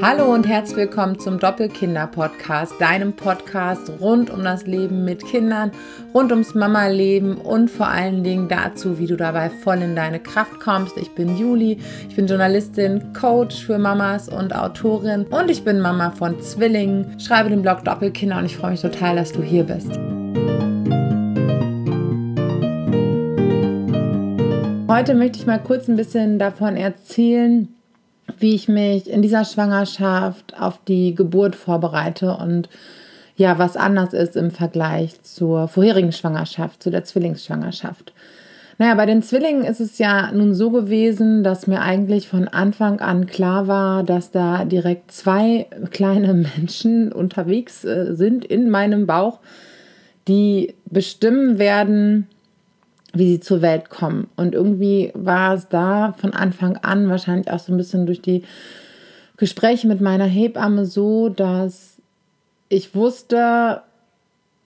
[0.00, 5.72] Hallo und herzlich willkommen zum Doppelkinder-Podcast, deinem Podcast rund um das Leben mit Kindern,
[6.14, 10.60] rund ums Mama-Leben und vor allen Dingen dazu, wie du dabei voll in deine Kraft
[10.60, 10.96] kommst.
[10.98, 11.78] Ich bin Juli,
[12.08, 17.50] ich bin Journalistin, Coach für Mamas und Autorin und ich bin Mama von Zwillingen, schreibe
[17.50, 19.90] den Blog Doppelkinder und ich freue mich total, dass du hier bist.
[24.88, 27.74] Heute möchte ich mal kurz ein bisschen davon erzählen,
[28.40, 32.68] wie ich mich in dieser Schwangerschaft auf die Geburt vorbereite und
[33.36, 38.12] ja, was anders ist im Vergleich zur vorherigen Schwangerschaft, zu der Zwillingsschwangerschaft.
[38.78, 43.00] Naja, bei den Zwillingen ist es ja nun so gewesen, dass mir eigentlich von Anfang
[43.00, 49.40] an klar war, dass da direkt zwei kleine Menschen unterwegs äh, sind in meinem Bauch,
[50.28, 52.28] die bestimmen werden,
[53.14, 54.28] wie sie zur Welt kommen.
[54.36, 58.42] Und irgendwie war es da von Anfang an, wahrscheinlich auch so ein bisschen durch die
[59.36, 61.96] Gespräche mit meiner Hebamme so, dass
[62.68, 63.82] ich wusste,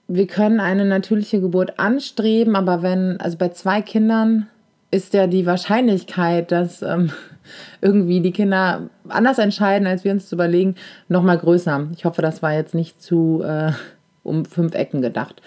[0.07, 4.47] wir können eine natürliche Geburt anstreben, aber wenn, also bei zwei Kindern
[4.91, 7.11] ist ja die Wahrscheinlichkeit, dass ähm,
[7.81, 10.75] irgendwie die Kinder anders entscheiden, als wir uns zu überlegen,
[11.07, 11.87] noch mal größer.
[11.95, 13.71] Ich hoffe, das war jetzt nicht zu äh,
[14.23, 15.41] um fünf Ecken gedacht.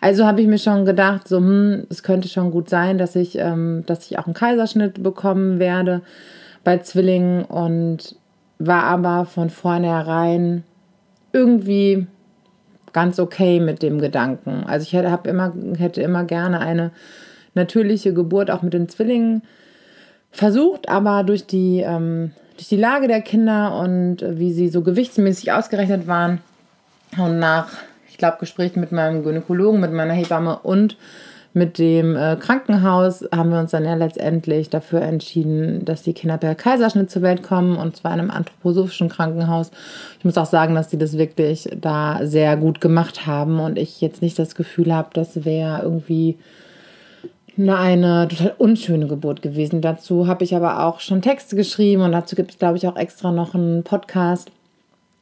[0.00, 3.38] Also habe ich mir schon gedacht, so, hm, es könnte schon gut sein, dass ich,
[3.38, 6.02] ähm, dass ich auch einen Kaiserschnitt bekommen werde
[6.64, 8.16] bei Zwillingen und
[8.58, 10.64] war aber von vornherein
[11.32, 12.06] irgendwie
[12.92, 14.64] ganz okay mit dem Gedanken.
[14.66, 16.90] Also ich hätte, immer, hätte immer gerne eine
[17.54, 19.42] natürliche Geburt auch mit den Zwillingen
[20.30, 25.52] versucht, aber durch die, ähm, durch die Lage der Kinder und wie sie so gewichtsmäßig
[25.52, 26.40] ausgerechnet waren
[27.16, 27.68] und nach
[28.18, 30.96] ich glaube, Gespräche mit meinem Gynäkologen, mit meiner Hebamme und
[31.52, 36.36] mit dem äh, Krankenhaus haben wir uns dann ja letztendlich dafür entschieden, dass die Kinder
[36.36, 39.70] per Kaiserschnitt zur Welt kommen und zwar in einem anthroposophischen Krankenhaus.
[40.18, 44.00] Ich muss auch sagen, dass die das wirklich da sehr gut gemacht haben und ich
[44.00, 46.38] jetzt nicht das Gefühl habe, das wäre irgendwie
[47.56, 49.80] eine total unschöne Geburt gewesen.
[49.80, 52.96] Dazu habe ich aber auch schon Texte geschrieben und dazu gibt es, glaube ich, auch
[52.96, 54.50] extra noch einen Podcast.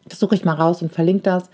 [0.08, 1.50] Das suche ich mal raus und verlinke das.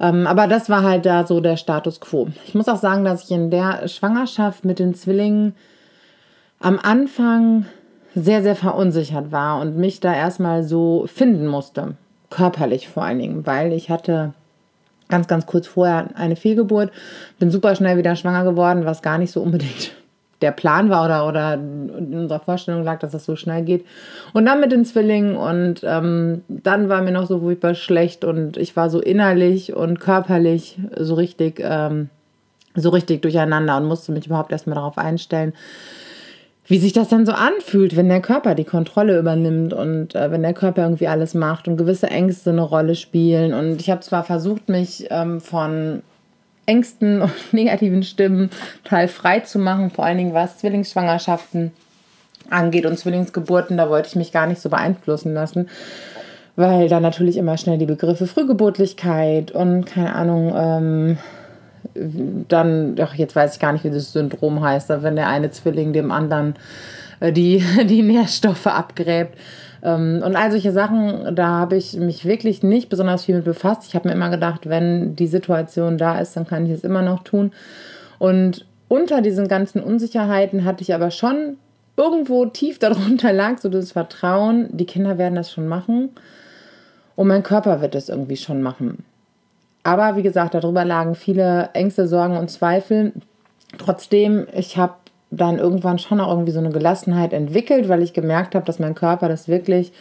[0.00, 2.28] Ähm, aber das war halt da so der Status quo.
[2.46, 5.54] Ich muss auch sagen, dass ich in der Schwangerschaft mit den Zwillingen
[6.58, 7.66] am Anfang
[8.14, 11.94] sehr, sehr verunsichert war und mich da erstmal so finden musste.
[12.30, 14.32] Körperlich vor allen Dingen, weil ich hatte
[15.08, 16.90] ganz, ganz kurz vorher eine Fehlgeburt,
[17.38, 19.92] bin super schnell wieder schwanger geworden, was gar nicht so unbedingt
[20.40, 23.84] der Plan war oder, oder in unserer Vorstellung lag, dass das so schnell geht.
[24.32, 28.56] Und dann mit den Zwillingen und ähm, dann war mir noch so furchtbar schlecht und
[28.56, 32.08] ich war so innerlich und körperlich so richtig, ähm,
[32.74, 35.52] so richtig durcheinander und musste mich überhaupt erstmal darauf einstellen,
[36.66, 40.42] wie sich das dann so anfühlt, wenn der Körper die Kontrolle übernimmt und äh, wenn
[40.42, 43.52] der Körper irgendwie alles macht und gewisse Ängste eine Rolle spielen.
[43.52, 46.02] Und ich habe zwar versucht, mich ähm, von
[46.66, 48.50] Ängsten und negativen Stimmen
[48.84, 51.72] total frei zu machen, vor allen Dingen was Zwillingsschwangerschaften
[52.48, 55.68] angeht und Zwillingsgeburten, da wollte ich mich gar nicht so beeinflussen lassen,
[56.56, 61.18] weil da natürlich immer schnell die Begriffe Frühgeburtlichkeit und keine Ahnung, ähm,
[62.48, 65.92] dann, ach, jetzt weiß ich gar nicht, wie das Syndrom heißt, wenn der eine Zwilling
[65.92, 66.54] dem anderen
[67.20, 69.36] äh, die, die Nährstoffe abgräbt.
[69.82, 73.84] Ähm, und all solche Sachen, da habe ich mich wirklich nicht besonders viel mit befasst.
[73.86, 77.02] Ich habe mir immer gedacht, wenn die Situation da ist, dann kann ich es immer
[77.02, 77.52] noch tun.
[78.18, 81.56] Und unter diesen ganzen Unsicherheiten hatte ich aber schon
[81.96, 86.10] irgendwo tief darunter lag so das Vertrauen, die Kinder werden das schon machen
[87.14, 89.04] und mein Körper wird es irgendwie schon machen.
[89.82, 93.12] Aber wie gesagt, darüber lagen viele Ängste, Sorgen und Zweifel.
[93.78, 94.94] Trotzdem, ich habe
[95.30, 98.94] dann irgendwann schon auch irgendwie so eine Gelassenheit entwickelt, weil ich gemerkt habe, dass mein
[98.94, 99.92] Körper das wirklich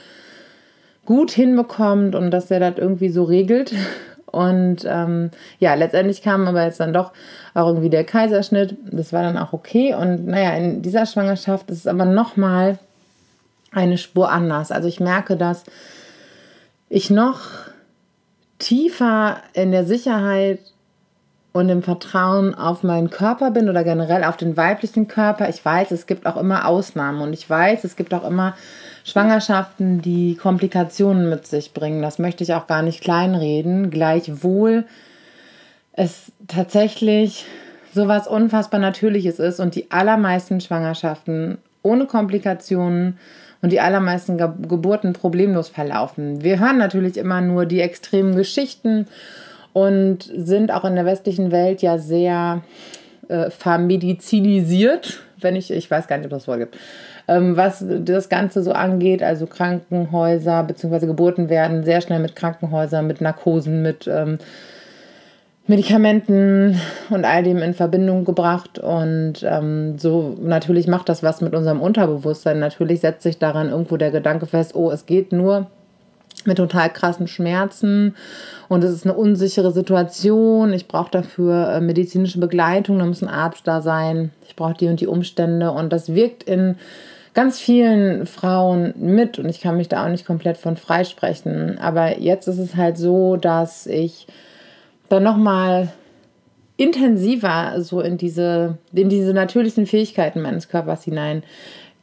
[1.05, 3.73] gut hinbekommt und dass er das irgendwie so regelt.
[4.25, 7.11] Und ähm, ja, letztendlich kam aber jetzt dann doch
[7.53, 8.77] auch irgendwie der Kaiserschnitt.
[8.91, 9.95] Das war dann auch okay.
[9.95, 12.77] Und naja, in dieser Schwangerschaft ist es aber nochmal
[13.71, 14.71] eine Spur anders.
[14.71, 15.63] Also ich merke, dass
[16.89, 17.41] ich noch
[18.59, 20.59] tiefer in der Sicherheit
[21.51, 25.49] und im Vertrauen auf meinen Körper bin oder generell auf den weiblichen Körper.
[25.49, 28.55] Ich weiß, es gibt auch immer Ausnahmen und ich weiß, es gibt auch immer
[29.03, 32.01] Schwangerschaften, die Komplikationen mit sich bringen.
[32.01, 33.89] Das möchte ich auch gar nicht kleinreden.
[33.89, 34.85] Gleichwohl
[35.93, 37.45] es tatsächlich
[37.93, 43.17] so was unfassbar Natürliches ist und die allermeisten Schwangerschaften ohne Komplikationen
[43.61, 46.43] und die allermeisten Geburten problemlos verlaufen.
[46.43, 49.07] Wir hören natürlich immer nur die extremen Geschichten
[49.85, 52.61] und sind auch in der westlichen Welt ja sehr
[53.27, 56.77] äh, vermedizinisiert, wenn ich, ich weiß gar nicht, ob das Wort gibt.
[57.29, 59.21] ähm, was das Ganze so angeht.
[59.21, 61.05] Also Krankenhäuser bzw.
[61.05, 64.39] Geburten werden sehr schnell mit Krankenhäusern, mit Narkosen, mit ähm,
[65.67, 66.81] Medikamenten
[67.11, 68.79] und all dem in Verbindung gebracht.
[68.79, 72.57] Und ähm, so natürlich macht das was mit unserem Unterbewusstsein.
[72.59, 75.67] Natürlich setzt sich daran irgendwo der Gedanke fest, oh, es geht nur
[76.45, 78.15] mit total krassen Schmerzen
[78.69, 80.73] und es ist eine unsichere Situation.
[80.73, 84.31] Ich brauche dafür äh, medizinische Begleitung, da muss ein Arzt da sein.
[84.47, 86.75] Ich brauche die und die Umstände und das wirkt in
[87.33, 91.77] ganz vielen Frauen mit und ich kann mich da auch nicht komplett von freisprechen.
[91.79, 94.27] Aber jetzt ist es halt so, dass ich
[95.09, 95.89] dann nochmal
[96.77, 101.03] intensiver so in diese, in diese natürlichen Fähigkeiten meines Körpers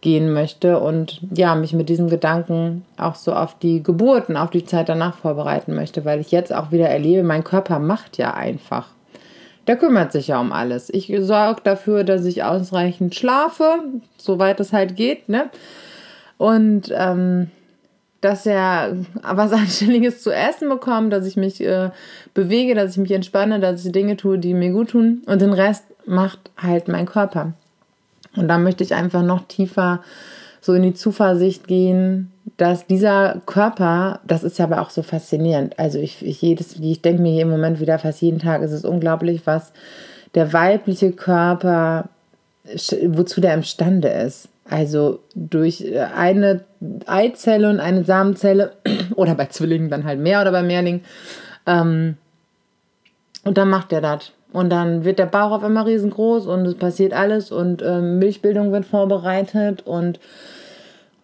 [0.03, 4.65] hineingehen möchte und ja, mich mit diesem Gedanken auch so auf die Geburten, auf die
[4.65, 8.89] Zeit danach vorbereiten möchte, weil ich jetzt auch wieder erlebe, mein Körper macht ja einfach.
[9.67, 10.91] Der kümmert sich ja um alles.
[10.91, 13.79] Ich sorge dafür, dass ich ausreichend schlafe,
[14.17, 15.51] soweit es halt geht, ne?
[16.39, 17.51] Und ähm,
[18.21, 21.91] dass er was Anständiges zu essen bekommt, dass ich mich äh,
[22.33, 25.23] bewege, dass ich mich entspanne, dass ich Dinge tue, die mir gut tun.
[25.27, 27.55] Und den Rest macht halt mein Körper.
[28.37, 30.03] Und da möchte ich einfach noch tiefer
[30.61, 35.79] so in die Zuversicht gehen, dass dieser Körper, das ist ja aber auch so faszinierend.
[35.79, 39.43] Also ich, ich ich denke mir im Moment wieder fast jeden Tag, es ist unglaublich,
[39.45, 39.73] was
[40.35, 42.09] der weibliche Körper,
[43.09, 44.49] wozu der imstande ist.
[44.69, 46.65] Also durch äh, eine
[47.07, 48.73] Eizelle und eine Samenzelle
[49.15, 51.05] oder bei Zwillingen dann halt mehr oder bei Mehrlingen.
[51.67, 52.17] Ähm,
[53.45, 54.33] und dann macht er das.
[54.53, 58.73] Und dann wird der Bauch auf einmal riesengroß und es passiert alles und ähm, Milchbildung
[58.73, 60.21] wird vorbereitet und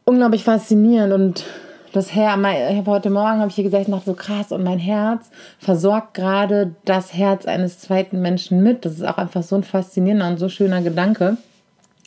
[0.05, 1.13] unglaublich faszinierend.
[1.13, 1.45] Und
[1.93, 2.39] das Herz,
[2.71, 6.75] ich heute Morgen habe ich hier gesagt, dachte so krass und mein Herz versorgt gerade
[6.85, 8.85] das Herz eines zweiten Menschen mit.
[8.85, 11.37] Das ist auch einfach so ein faszinierender und so schöner Gedanke.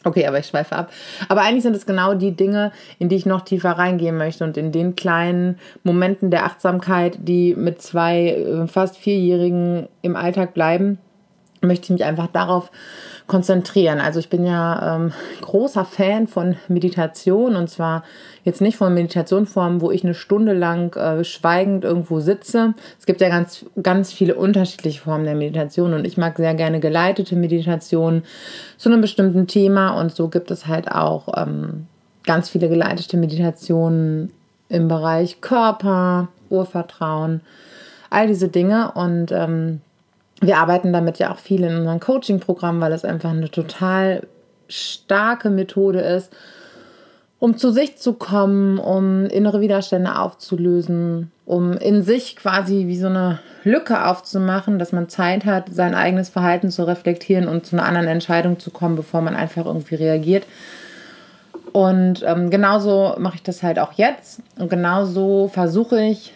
[0.05, 0.91] Okay, aber ich schweife ab.
[1.29, 4.55] Aber eigentlich sind es genau die Dinge, in die ich noch tiefer reingehen möchte und
[4.55, 10.99] in den kleinen Momenten der Achtsamkeit, die mit zwei äh, fast vierjährigen im Alltag bleiben,
[11.65, 12.71] möchte ich mich einfach darauf
[13.27, 13.99] konzentrieren.
[13.99, 18.03] Also ich bin ja ähm, großer Fan von Meditation und zwar
[18.43, 22.75] jetzt nicht von Meditationsformen, wo ich eine Stunde lang äh, schweigend irgendwo sitze.
[22.99, 26.79] Es gibt ja ganz, ganz viele unterschiedliche Formen der Meditation und ich mag sehr gerne
[26.79, 28.23] geleitete Meditationen
[28.77, 31.87] zu einem bestimmten Thema und so gibt es halt auch ähm,
[32.25, 34.31] ganz viele geleitete Meditationen
[34.69, 37.41] im Bereich Körper, Urvertrauen,
[38.11, 39.81] all diese Dinge und ähm,
[40.41, 44.27] wir arbeiten damit ja auch viel in unserem Coaching-Programm, weil es einfach eine total
[44.67, 46.31] starke Methode ist,
[47.39, 53.07] um zu sich zu kommen, um innere Widerstände aufzulösen, um in sich quasi wie so
[53.07, 57.85] eine Lücke aufzumachen, dass man Zeit hat, sein eigenes Verhalten zu reflektieren und zu einer
[57.85, 60.45] anderen Entscheidung zu kommen, bevor man einfach irgendwie reagiert.
[61.71, 64.41] Und ähm, genauso mache ich das halt auch jetzt.
[64.57, 66.33] Und genauso versuche ich,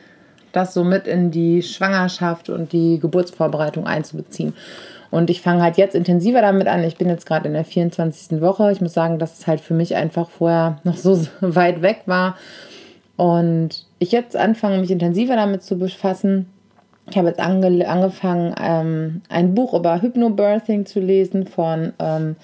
[0.52, 4.54] das so mit in die Schwangerschaft und die Geburtsvorbereitung einzubeziehen.
[5.12, 6.84] Und ich fange halt jetzt intensiver damit an.
[6.84, 8.42] Ich bin jetzt gerade in der 24.
[8.42, 8.72] Woche.
[8.72, 12.36] Ich muss sagen, dass es halt für mich einfach vorher noch so weit weg war.
[13.18, 16.48] Und ich jetzt anfange, mich intensiver damit zu befassen.
[17.10, 22.36] Ich habe jetzt ange angefangen, ähm, ein Buch über Hypnobirthing zu lesen von ähm,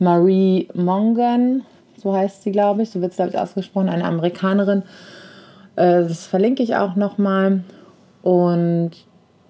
[0.00, 1.62] Marie Mongan.
[1.96, 2.90] So heißt sie, glaube ich.
[2.90, 3.88] So wird es, glaube ich, ausgesprochen.
[3.88, 4.82] Eine Amerikanerin.
[5.78, 7.60] Äh, das verlinke ich auch nochmal.
[8.22, 8.90] Und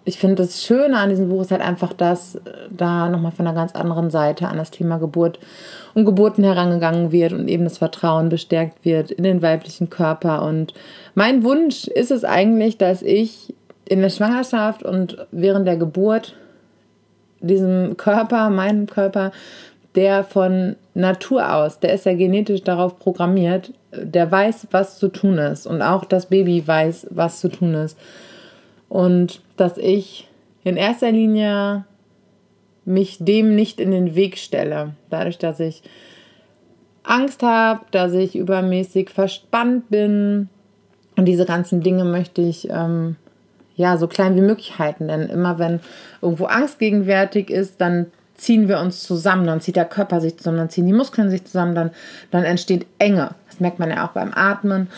[0.04, 3.46] ich finde, das Schöne an diesem Buch ist halt einfach, dass äh, da nochmal von
[3.46, 5.38] einer ganz anderen Seite an das Thema Geburt
[5.94, 10.42] und Geburten herangegangen wird und eben das Vertrauen bestärkt wird in den weiblichen Körper.
[10.42, 10.74] Und
[11.14, 13.54] mein Wunsch ist es eigentlich, dass ich
[13.86, 16.36] in der Schwangerschaft und während der Geburt
[17.40, 19.32] diesem Körper, meinem Körper,
[19.94, 25.38] der von Natur aus, der ist ja genetisch darauf programmiert, der weiß, was zu tun
[25.38, 25.66] ist.
[25.66, 27.98] Und auch das Baby weiß, was zu tun ist.
[28.88, 30.28] Und dass ich
[30.64, 31.84] in erster Linie
[32.84, 34.94] mich dem nicht in den Weg stelle.
[35.10, 35.82] Dadurch, dass ich
[37.02, 40.48] Angst habe, dass ich übermäßig verspannt bin.
[41.16, 43.16] Und diese ganzen Dinge möchte ich ähm,
[43.76, 45.08] ja so klein wie möglich halten.
[45.08, 45.80] Denn immer wenn
[46.20, 48.06] irgendwo Angst gegenwärtig ist, dann
[48.38, 51.44] ziehen wir uns zusammen, dann zieht der Körper sich zusammen, dann ziehen die Muskeln sich
[51.44, 51.90] zusammen, dann,
[52.30, 53.34] dann entsteht Enge.
[53.48, 54.88] Das merkt man ja auch beim Atmen.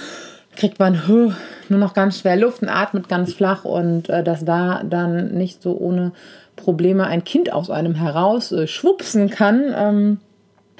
[0.56, 4.82] Kriegt man nur noch ganz schwer Luft und atmet ganz flach und äh, dass da
[4.84, 6.12] dann nicht so ohne
[6.56, 10.20] Probleme ein Kind aus einem heraus äh, schwupsen kann, ähm,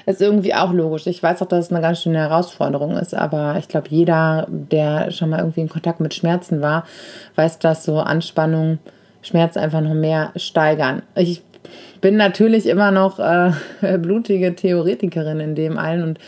[0.05, 1.07] ist irgendwie auch logisch.
[1.07, 5.11] Ich weiß auch, dass es eine ganz schöne Herausforderung ist, aber ich glaube, jeder, der
[5.11, 6.85] schon mal irgendwie in Kontakt mit Schmerzen war,
[7.35, 8.79] weiß, dass so Anspannung
[9.21, 11.03] Schmerz einfach noch mehr steigern.
[11.15, 11.43] Ich
[12.01, 13.51] bin natürlich immer noch äh,
[13.97, 16.19] blutige Theoretikerin in dem allen und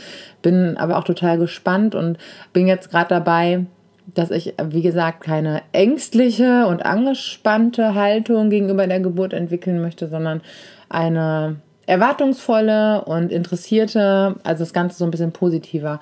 [0.41, 2.17] bin aber auch total gespannt und
[2.51, 3.65] bin jetzt gerade dabei,
[4.13, 10.41] dass ich, wie gesagt, keine ängstliche und angespannte Haltung gegenüber der Geburt entwickeln möchte, sondern
[10.89, 15.99] eine erwartungsvolle und interessierte, also das Ganze so ein bisschen positiver.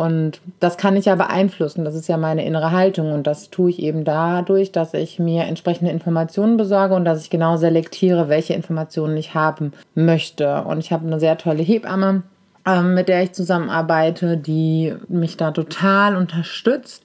[0.00, 1.84] Und das kann ich ja beeinflussen.
[1.84, 3.12] Das ist ja meine innere Haltung.
[3.12, 7.28] Und das tue ich eben dadurch, dass ich mir entsprechende Informationen besorge und dass ich
[7.28, 10.62] genau selektiere, welche Informationen ich haben möchte.
[10.62, 12.22] Und ich habe eine sehr tolle Hebamme,
[12.64, 17.04] ähm, mit der ich zusammenarbeite, die mich da total unterstützt,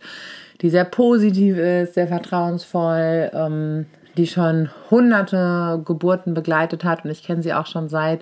[0.61, 7.23] die sehr positiv ist, sehr vertrauensvoll, ähm, die schon hunderte Geburten begleitet hat und ich
[7.23, 8.21] kenne sie auch schon seit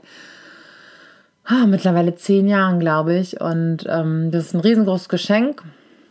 [1.49, 3.41] oh, mittlerweile zehn Jahren, glaube ich.
[3.41, 5.61] Und ähm, das ist ein riesengroßes Geschenk,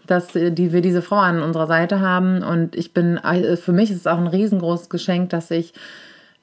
[0.06, 2.42] dass äh, die, wir diese Frau an unserer Seite haben.
[2.42, 5.72] Und ich bin, äh, für mich ist es auch ein riesengroßes Geschenk, dass ich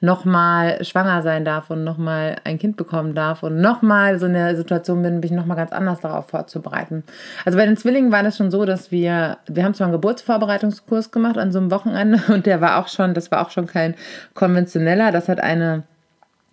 [0.00, 4.56] nochmal schwanger sein darf und nochmal ein Kind bekommen darf und nochmal so in der
[4.56, 7.04] Situation bin, mich nochmal ganz anders darauf vorzubereiten.
[7.44, 11.10] Also bei den Zwillingen war das schon so, dass wir, wir haben zwar einen Geburtsvorbereitungskurs
[11.10, 13.94] gemacht an so einem Wochenende und der war auch schon, das war auch schon kein
[14.32, 15.82] konventioneller, das hat eine,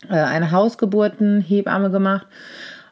[0.10, 2.28] eine Hausgeburtenhebamme gemacht.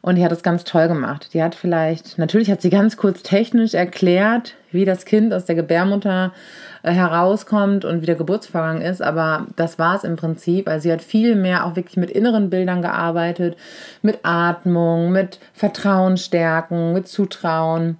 [0.02, 1.34] Und die hat das ganz toll gemacht.
[1.34, 5.56] Die hat vielleicht, natürlich hat sie ganz kurz technisch erklärt, wie das Kind aus der
[5.56, 6.32] Gebärmutter
[6.84, 9.02] äh, herauskommt und wie der Geburtsvorgang ist.
[9.02, 10.68] Aber das war es im Prinzip.
[10.68, 13.58] Also sie hat viel mehr auch wirklich mit inneren Bildern gearbeitet,
[14.04, 17.98] mit Atmung, mit Vertrauen stärken, mit Zutrauen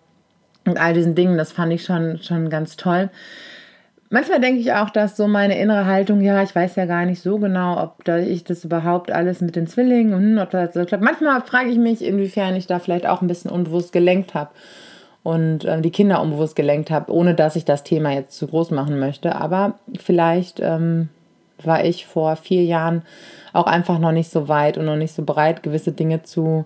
[0.68, 1.40] und all diesen Dingen.
[1.40, 3.10] Das fand ich schon, schon ganz toll.
[4.16, 7.22] Manchmal denke ich auch, dass so meine innere Haltung, ja, ich weiß ja gar nicht
[7.22, 10.86] so genau, ob da ich das überhaupt alles mit den Zwillingen und ob das so
[10.86, 11.04] klappt.
[11.04, 14.52] Manchmal frage ich mich, inwiefern ich da vielleicht auch ein bisschen unbewusst gelenkt habe
[15.24, 18.72] und äh, die Kinder unbewusst gelenkt habe, ohne dass ich das Thema jetzt zu groß
[18.72, 19.36] machen möchte.
[19.36, 21.10] Aber vielleicht ähm,
[21.62, 23.02] war ich vor vier Jahren
[23.52, 26.64] auch einfach noch nicht so weit und noch nicht so bereit, gewisse Dinge zu,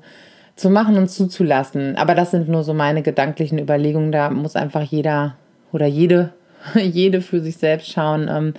[0.55, 1.95] zu machen und zuzulassen.
[1.95, 4.11] Aber das sind nur so meine gedanklichen Überlegungen.
[4.11, 5.35] Da muss einfach jeder
[5.71, 6.33] oder jede,
[6.75, 8.53] jede für sich selbst schauen, ähm,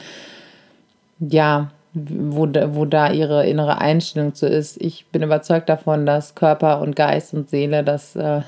[1.21, 4.81] ja, wo, wo da ihre innere Einstellung zu ist.
[4.81, 8.43] Ich bin überzeugt davon, dass Körper und Geist und Seele das äh,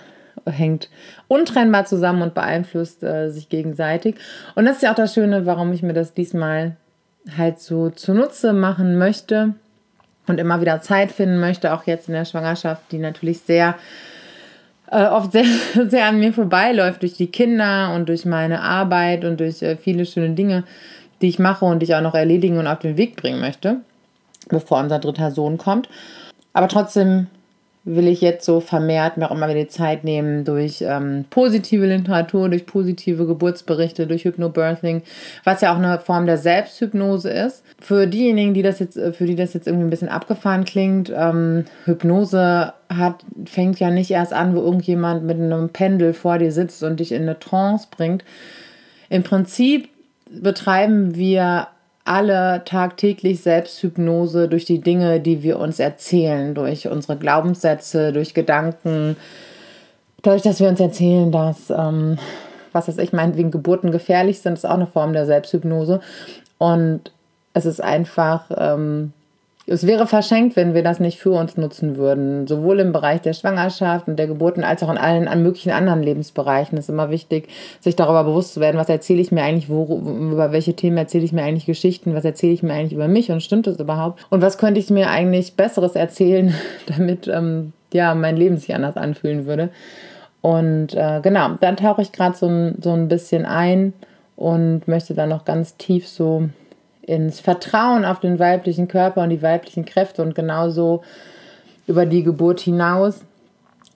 [0.47, 0.89] hängt
[1.29, 4.17] untrennbar zusammen und beeinflusst äh, sich gegenseitig.
[4.55, 6.77] Und das ist ja auch das Schöne, warum ich mir das diesmal
[7.37, 9.55] halt so zunutze machen möchte
[10.27, 13.75] und immer wieder Zeit finden möchte, auch jetzt in der Schwangerschaft, die natürlich sehr
[14.93, 15.45] äh, oft sehr,
[15.89, 20.07] sehr an mir vorbeiläuft durch die Kinder und durch meine Arbeit und durch äh, viele
[20.07, 20.65] schöne Dinge,
[21.21, 23.79] die ich mache und die ich auch noch erledigen und auf den Weg bringen möchte,
[24.49, 25.89] bevor unser dritter Sohn kommt.
[26.53, 27.29] Aber trotzdem
[27.85, 31.85] will ich jetzt so vermehrt mir auch immer wieder die Zeit nehmen durch ähm, positive
[31.85, 35.03] Literatur, durch positive Geburtsberichte, durch Hypnobirthing,
[35.43, 37.65] was ja auch eine Form der Selbsthypnose ist.
[37.81, 41.13] Für diejenigen, die das jetzt, äh, für die das jetzt irgendwie ein bisschen abgefahren klingt,
[41.15, 46.53] ähm, Hypnose hat, fängt ja nicht erst an, wo irgendjemand mit einem Pendel vor dir
[46.53, 48.25] sitzt und dich in eine Trance bringt.
[49.11, 49.89] Im Prinzip
[50.31, 51.67] betreiben wir
[52.05, 59.17] alle tagtäglich Selbsthypnose durch die Dinge, die wir uns erzählen, durch unsere Glaubenssätze, durch Gedanken,
[60.23, 62.19] dadurch, dass wir uns erzählen, dass, ähm,
[62.73, 66.01] was weiß ich, meinetwegen Geburten gefährlich sind, ist auch eine Form der Selbsthypnose.
[66.59, 67.13] Und
[67.55, 69.13] es ist einfach ähm,
[69.67, 72.49] es wäre verschenkt, wenn wir das nicht für uns nutzen würden.
[72.49, 76.77] Sowohl im Bereich der Schwangerschaft und der Geburten als auch in allen möglichen anderen Lebensbereichen.
[76.77, 79.85] Es ist immer wichtig, sich darüber bewusst zu werden, was erzähle ich mir eigentlich, wo,
[80.33, 83.31] über welche Themen erzähle ich mir eigentlich Geschichten, was erzähle ich mir eigentlich über mich
[83.31, 84.27] und stimmt das überhaupt?
[84.31, 86.53] Und was könnte ich mir eigentlich Besseres erzählen,
[86.87, 89.71] damit ähm, ja, mein Leben sich anders anfühlen würde.
[90.41, 93.93] Und äh, genau, dann tauche ich gerade so, so ein bisschen ein
[94.35, 96.49] und möchte dann noch ganz tief so
[97.03, 101.03] ins Vertrauen auf den weiblichen Körper und die weiblichen Kräfte und genauso
[101.87, 103.21] über die Geburt hinaus.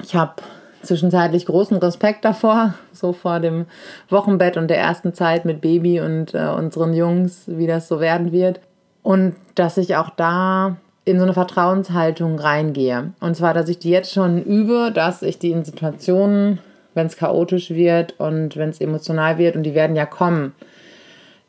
[0.03, 0.43] Ich habe
[0.83, 3.67] zwischenzeitlich großen Respekt davor, so vor dem
[4.09, 8.33] Wochenbett und der ersten Zeit mit Baby und äh, unseren Jungs, wie das so werden
[8.33, 8.61] wird.
[9.03, 13.13] Und dass ich auch da in so eine Vertrauenshaltung reingehe.
[13.21, 16.59] Und zwar, dass ich die jetzt schon übe, dass ich die in Situationen,
[16.95, 20.53] wenn es chaotisch wird und wenn es emotional wird, und die werden ja kommen,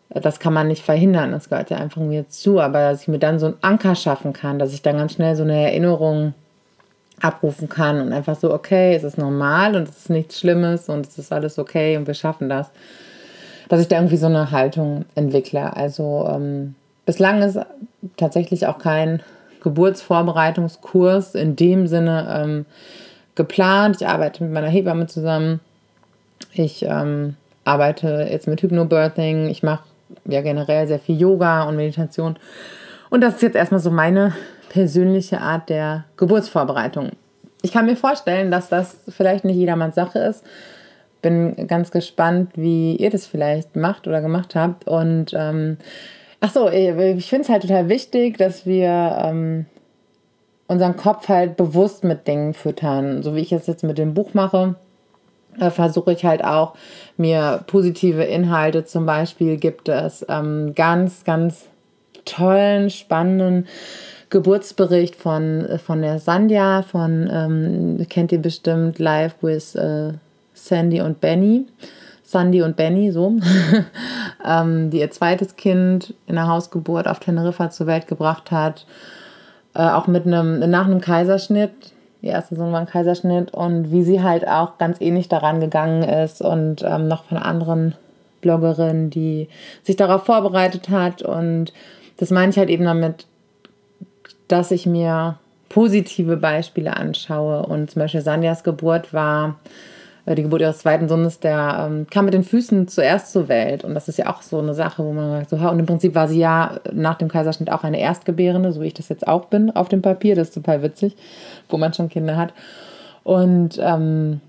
[0.10, 3.20] das kann man nicht verhindern, das gehört ja einfach mir zu, aber dass ich mir
[3.20, 6.34] dann so einen Anker schaffen kann, dass ich dann ganz schnell so eine Erinnerung
[7.20, 11.08] abrufen kann und einfach so, okay, es ist normal und es ist nichts Schlimmes und
[11.08, 12.70] es ist alles okay und wir schaffen das.
[13.70, 15.76] Dass ich da irgendwie so eine Haltung entwickle.
[15.76, 17.60] Also ähm, bislang ist
[18.16, 19.22] tatsächlich auch kein
[19.62, 22.66] Geburtsvorbereitungskurs in dem Sinne ähm,
[23.36, 23.98] geplant.
[24.00, 25.60] Ich arbeite mit meiner Hebamme zusammen.
[26.54, 27.36] Ich ähm,
[27.66, 29.50] arbeite jetzt mit Hypnobirthing.
[29.50, 29.84] Ich mache
[30.26, 32.38] ja generell sehr viel Yoga und Meditation.
[33.10, 34.34] Und das ist jetzt erstmal so meine
[34.70, 37.12] persönliche Art der Geburtsvorbereitung.
[37.62, 40.46] Ich kann mir vorstellen, dass das vielleicht nicht jedermanns Sache ist.
[41.22, 44.88] Bin ganz gespannt, wie ihr das vielleicht macht oder gemacht habt.
[44.88, 45.78] Und ähm,
[46.40, 49.66] ach so, ich finde es halt total wichtig, dass wir ähm,
[50.68, 53.24] unseren Kopf halt bewusst mit Dingen füttern.
[53.24, 54.76] So wie ich es jetzt mit dem Buch mache,
[55.60, 56.74] äh, versuche ich halt auch
[57.18, 58.86] mir positive Inhalte.
[58.86, 61.66] Zum Beispiel gibt es ähm, ganz, ganz
[62.26, 63.68] tollen, spannenden
[64.30, 70.14] Geburtsbericht von, äh, von der Sandja, von, ähm, kennt ihr bestimmt, Live with äh,
[70.54, 71.66] Sandy und Benny.
[72.24, 73.38] Sandy und Benny, so,
[74.46, 78.86] ähm, die ihr zweites Kind in der Hausgeburt auf Teneriffa zur Welt gebracht hat.
[79.74, 81.72] Äh, auch mit einem, nach einem Kaiserschnitt.
[82.22, 86.04] Ihr erster Sohn war ein Kaiserschnitt und wie sie halt auch ganz ähnlich daran gegangen
[86.04, 87.96] ist und ähm, noch von anderen
[88.42, 89.50] Bloggerinnen, die
[89.84, 91.22] sich darauf vorbereitet hat.
[91.22, 91.74] Und
[92.18, 93.28] das meine ich halt eben damit,
[94.48, 95.38] dass ich mir
[95.70, 97.66] positive Beispiele anschaue.
[97.66, 99.60] Und zum Beispiel Sanjas Geburt war
[100.36, 103.84] die Geburt ihres zweiten Sohnes, der ähm, kam mit den Füßen zuerst zur Welt.
[103.84, 106.16] Und das ist ja auch so eine Sache, wo man sagt, so, und im Prinzip
[106.16, 109.46] war sie ja nach dem Kaiserschnitt auch eine Erstgebärende, so wie ich das jetzt auch
[109.46, 110.36] bin auf dem Papier.
[110.36, 111.16] Das ist total witzig,
[111.70, 112.54] wo man schon Kinder hat.
[113.24, 114.42] Und ähm,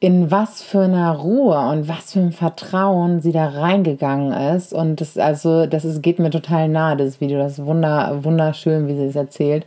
[0.00, 4.72] in was für einer Ruhe und was für ein Vertrauen sie da reingegangen ist.
[4.72, 7.38] Und das, also, das ist, geht mir total nahe, das Video.
[7.38, 9.66] Das ist wunder, wunderschön, wie sie es erzählt.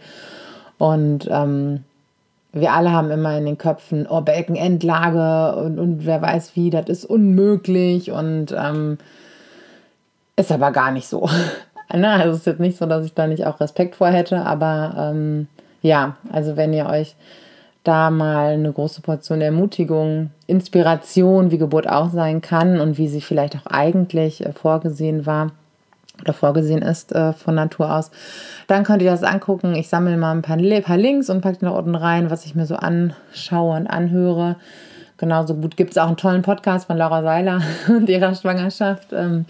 [0.80, 1.84] Und ähm,
[2.54, 6.88] wir alle haben immer in den Köpfen, oh, Beckenendlage und, und wer weiß wie, das
[6.88, 8.12] ist unmöglich.
[8.12, 9.00] Und ähm,
[10.36, 11.28] ist aber gar nicht so.
[11.94, 14.46] Na, also es ist jetzt nicht so, dass ich da nicht auch Respekt vor hätte,
[14.46, 15.48] aber ähm,
[15.82, 17.16] ja, also wenn ihr euch
[17.84, 23.22] da mal eine große Portion Ermutigung, Inspiration, wie Geburt auch sein kann und wie sie
[23.22, 25.52] vielleicht auch eigentlich äh, vorgesehen war
[26.24, 28.12] oder vorgesehen ist äh, von Natur aus.
[28.68, 29.76] Dann könnt ihr das angucken.
[29.76, 32.56] Ich sammle mal ein paar, paar Links und packe die noch unten rein, was ich
[32.56, 34.56] mir so anschaue und anhöre.
[35.18, 39.10] Genauso gut gibt es auch einen tollen Podcast von Laura Seiler und ihrer Schwangerschaft.
[39.14, 39.46] Ähm,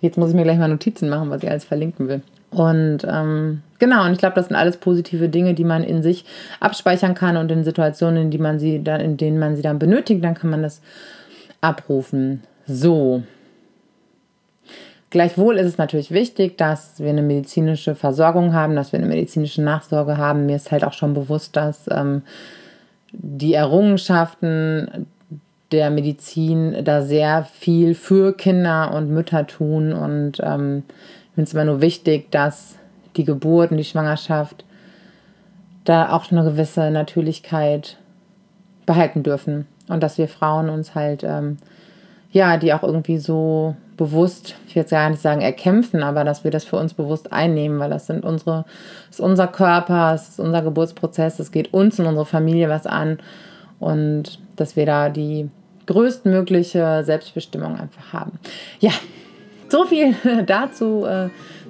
[0.00, 2.22] jetzt muss ich mir gleich mal Notizen machen, was ich alles verlinken will.
[2.50, 6.24] Und ähm, genau, und ich glaube, das sind alles positive Dinge, die man in sich
[6.60, 9.78] abspeichern kann und in Situationen, in, die man sie dann, in denen man sie dann
[9.78, 10.80] benötigt, dann kann man das
[11.60, 12.42] abrufen.
[12.66, 13.22] So.
[15.10, 19.62] Gleichwohl ist es natürlich wichtig, dass wir eine medizinische Versorgung haben, dass wir eine medizinische
[19.62, 20.46] Nachsorge haben.
[20.46, 22.22] Mir ist halt auch schon bewusst, dass ähm,
[23.12, 25.06] die Errungenschaften
[25.72, 30.84] der Medizin da sehr viel für Kinder und Mütter tun und ähm,
[31.34, 32.76] finde es immer nur wichtig, dass
[33.16, 34.64] die Geburt und die Schwangerschaft
[35.84, 37.98] da auch eine gewisse Natürlichkeit
[38.86, 39.66] behalten dürfen.
[39.88, 41.58] Und dass wir Frauen uns halt, ähm,
[42.30, 46.44] ja, die auch irgendwie so bewusst, ich will jetzt gar nicht sagen erkämpfen, aber dass
[46.44, 48.64] wir das für uns bewusst einnehmen, weil das sind unsere,
[49.08, 52.86] das ist unser Körper, es ist unser Geburtsprozess, es geht uns und unsere Familie was
[52.86, 53.18] an
[53.78, 55.50] und dass wir da die
[55.86, 58.38] größtmögliche Selbstbestimmung einfach haben.
[58.80, 58.92] Ja,
[59.68, 60.14] so viel
[60.46, 61.28] dazu äh,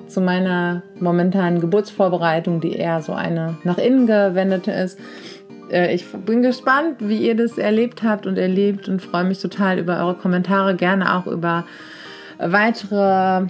[0.08, 4.98] zu meiner momentanen Geburtsvorbereitung, die eher so eine nach innen gewendete ist.
[5.70, 9.78] Äh, ich bin gespannt, wie ihr das erlebt habt und erlebt und freue mich total
[9.78, 11.64] über eure Kommentare, gerne auch über
[12.38, 13.46] weitere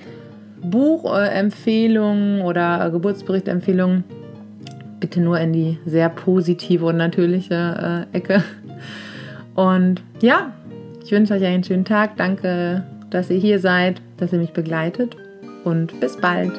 [0.62, 4.04] Buchempfehlungen oder Geburtsberichtempfehlungen.
[5.00, 8.42] Bitte nur in die sehr positive und natürliche äh, Ecke.
[9.54, 10.52] Und ja,
[11.04, 12.16] ich wünsche euch einen schönen Tag.
[12.16, 15.16] Danke dass ihr hier seid, dass ihr mich begleitet
[15.64, 16.52] und bis bald.